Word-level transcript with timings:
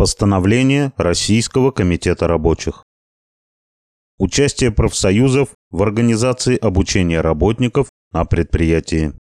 Постановление 0.00 0.94
Российского 0.96 1.72
комитета 1.72 2.26
рабочих. 2.26 2.84
Участие 4.18 4.70
профсоюзов 4.70 5.50
в 5.70 5.82
организации 5.82 6.56
обучения 6.56 7.20
работников 7.20 7.90
на 8.10 8.24
предприятии. 8.24 9.12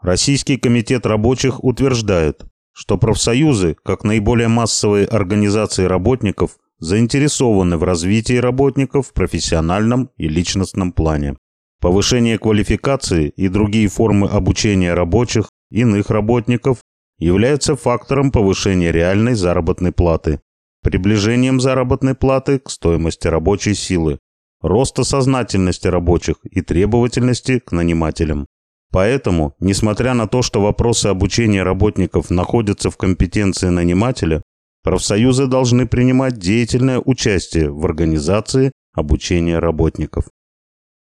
Российский 0.00 0.56
комитет 0.56 1.04
рабочих 1.04 1.62
утверждает, 1.62 2.46
что 2.72 2.96
профсоюзы, 2.96 3.76
как 3.84 4.02
наиболее 4.02 4.48
массовые 4.48 5.04
организации 5.04 5.84
работников, 5.84 6.56
заинтересованы 6.78 7.76
в 7.76 7.82
развитии 7.82 8.38
работников 8.38 9.08
в 9.08 9.12
профессиональном 9.12 10.08
и 10.16 10.26
личностном 10.26 10.90
плане. 10.90 11.36
Повышение 11.82 12.38
квалификации 12.38 13.28
и 13.28 13.48
другие 13.48 13.88
формы 13.88 14.26
обучения 14.26 14.94
рабочих, 14.94 15.50
иных 15.70 16.08
работников 16.08 16.78
является 17.18 17.76
фактором 17.76 18.30
повышения 18.30 18.92
реальной 18.92 19.34
заработной 19.34 19.92
платы, 19.92 20.40
приближением 20.82 21.60
заработной 21.60 22.14
платы 22.14 22.58
к 22.58 22.70
стоимости 22.70 23.26
рабочей 23.26 23.74
силы, 23.74 24.18
роста 24.60 25.04
сознательности 25.04 25.86
рабочих 25.88 26.36
и 26.44 26.60
требовательности 26.60 27.58
к 27.58 27.72
нанимателям. 27.72 28.46
Поэтому, 28.90 29.54
несмотря 29.58 30.14
на 30.14 30.28
то, 30.28 30.42
что 30.42 30.62
вопросы 30.62 31.06
обучения 31.08 31.62
работников 31.62 32.30
находятся 32.30 32.90
в 32.90 32.96
компетенции 32.96 33.68
нанимателя, 33.68 34.42
профсоюзы 34.84 35.46
должны 35.46 35.86
принимать 35.88 36.38
деятельное 36.38 37.00
участие 37.04 37.72
в 37.72 37.84
организации 37.84 38.70
обучения 38.94 39.58
работников. 39.58 40.26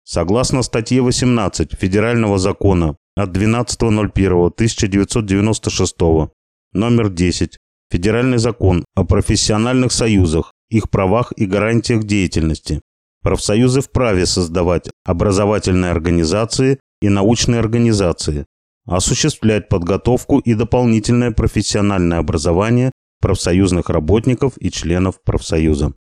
Согласно 0.06 0.64
статье 0.64 1.02
18 1.02 1.74
Федерального 1.74 2.38
закона 2.38 2.96
от 3.16 3.36
12.01.1996, 3.36 6.30
номер 6.74 7.10
10, 7.10 7.58
Федеральный 7.94 8.40
закон 8.40 8.84
о 8.96 9.04
профессиональных 9.04 9.92
союзах, 9.92 10.52
их 10.70 10.90
правах 10.90 11.32
и 11.36 11.46
гарантиях 11.46 12.06
деятельности. 12.06 12.82
Профсоюзы 13.22 13.82
вправе 13.82 14.26
создавать 14.26 14.90
образовательные 15.06 15.92
организации 15.92 16.80
и 17.02 17.10
научные 17.10 17.60
организации, 17.60 18.48
осуществлять 18.88 19.70
подготовку 19.70 20.40
и 20.40 20.56
дополнительное 20.56 21.30
профессиональное 21.30 22.18
образование 22.18 22.92
профсоюзных 23.22 23.92
работников 23.92 24.54
и 24.58 24.72
членов 24.72 25.22
профсоюза. 25.24 25.94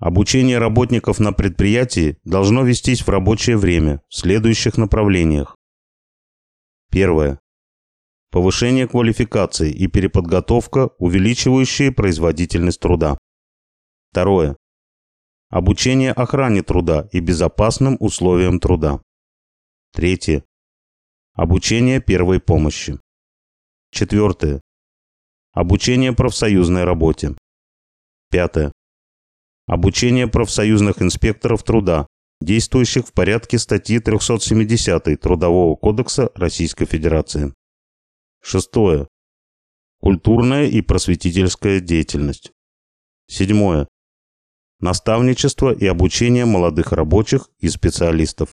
Обучение 0.00 0.58
работников 0.58 1.20
на 1.20 1.32
предприятии 1.32 2.16
должно 2.24 2.62
вестись 2.62 3.02
в 3.02 3.10
рабочее 3.10 3.58
время 3.58 4.00
в 4.08 4.16
следующих 4.16 4.78
направлениях. 4.78 5.54
Первое. 6.90 7.40
Повышение 8.30 8.88
квалификации 8.88 9.70
и 9.72 9.86
переподготовка, 9.86 10.90
увеличивающие 10.98 11.92
производительность 11.92 12.80
труда. 12.80 13.16
Второе. 14.10 14.56
Обучение 15.50 16.12
охране 16.12 16.62
труда 16.62 17.08
и 17.12 17.20
безопасным 17.20 17.96
условиям 18.00 18.58
труда. 18.58 19.00
Третье. 19.92 20.44
Обучение 21.32 22.00
первой 22.00 22.40
помощи. 22.40 22.98
Четвертое. 23.92 24.60
Обучение 25.52 26.12
профсоюзной 26.12 26.82
работе. 26.82 27.36
Пятое. 28.30 28.72
Обучение 29.66 30.26
профсоюзных 30.26 31.00
инспекторов 31.00 31.62
труда, 31.62 32.08
действующих 32.44 33.06
в 33.06 33.12
порядке 33.12 33.58
статьи 33.58 33.98
370 33.98 35.20
Трудового 35.20 35.74
кодекса 35.76 36.30
Российской 36.34 36.84
Федерации. 36.84 37.52
Шестое. 38.42 39.08
Культурная 40.00 40.66
и 40.66 40.82
просветительская 40.82 41.80
деятельность. 41.80 42.52
Седьмое. 43.26 43.88
Наставничество 44.80 45.72
и 45.72 45.86
обучение 45.86 46.44
молодых 46.44 46.92
рабочих 46.92 47.48
и 47.58 47.68
специалистов. 47.68 48.50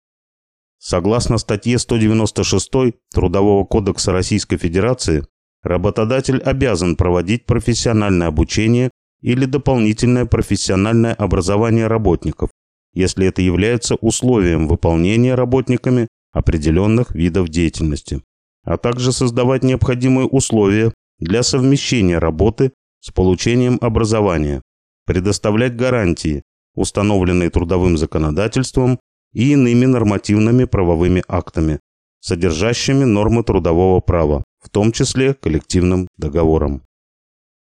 Согласно 0.79 1.37
статье 1.37 1.77
196 1.77 2.71
Трудового 3.13 3.65
кодекса 3.65 4.11
Российской 4.11 4.57
Федерации, 4.57 5.25
работодатель 5.61 6.41
обязан 6.41 6.95
проводить 6.95 7.45
профессиональное 7.45 8.27
обучение 8.27 8.89
или 9.21 9.45
дополнительное 9.45 10.25
профессиональное 10.25 11.13
образование 11.13 11.87
работников, 11.87 12.49
если 12.95 13.27
это 13.27 13.41
является 13.41 13.95
условием 13.95 14.67
выполнения 14.67 15.35
работниками 15.35 16.07
определенных 16.31 17.13
видов 17.13 17.49
деятельности, 17.49 18.23
а 18.63 18.77
также 18.77 19.11
создавать 19.11 19.63
необходимые 19.63 20.27
условия 20.27 20.93
для 21.19 21.43
совмещения 21.43 22.19
работы 22.19 22.71
с 23.01 23.11
получением 23.11 23.77
образования, 23.81 24.61
предоставлять 25.05 25.75
гарантии, 25.75 26.43
установленные 26.73 27.49
трудовым 27.49 27.97
законодательством 27.97 28.99
и 29.33 29.51
иными 29.51 29.85
нормативными 29.85 30.63
правовыми 30.63 31.23
актами, 31.27 31.79
содержащими 32.21 33.03
нормы 33.03 33.43
трудового 33.43 33.99
права, 33.99 34.43
в 34.59 34.69
том 34.69 34.91
числе 34.91 35.33
коллективным 35.35 36.07
договором. 36.17 36.81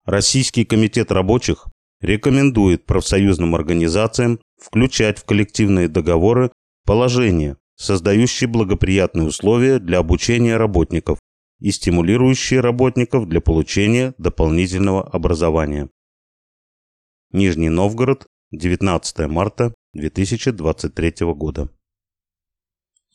Российский 0.07 0.65
комитет 0.65 1.13
рабочих 1.13 1.67
рекомендует 2.01 2.87
профсоюзным 2.87 3.55
организациям 3.55 4.39
включать 4.59 5.19
в 5.19 5.25
коллективные 5.25 5.89
договоры 5.89 6.51
положения, 6.85 7.57
создающие 7.77 8.49
благоприятные 8.49 9.27
условия 9.27 9.79
для 9.79 9.99
обучения 9.99 10.57
работников 10.57 11.19
и 11.61 11.71
стимулирующие 11.71 12.61
работников 12.61 13.29
для 13.29 13.41
получения 13.41 14.15
дополнительного 14.19 15.09
образования. 15.09 15.89
Нижний 17.33 17.71
Новгород, 17.71 18.27
19 18.53 19.19
марта 19.29 19.75
2023 19.95 21.15
года. 21.35 21.69